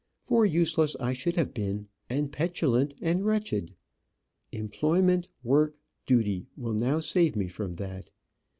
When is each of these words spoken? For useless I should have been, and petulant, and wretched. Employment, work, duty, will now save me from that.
For 0.23 0.47
useless 0.47 0.95
I 0.99 1.13
should 1.13 1.35
have 1.35 1.53
been, 1.53 1.87
and 2.09 2.31
petulant, 2.31 2.95
and 3.03 3.23
wretched. 3.23 3.75
Employment, 4.51 5.27
work, 5.43 5.75
duty, 6.07 6.47
will 6.57 6.73
now 6.73 7.01
save 7.01 7.35
me 7.35 7.47
from 7.47 7.75
that. 7.75 8.09